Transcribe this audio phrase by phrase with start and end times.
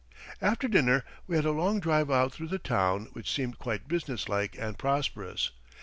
[0.51, 4.27] ]After dinner we had a long drive out through the town, which seemed quite business
[4.27, 5.51] like and prosperous.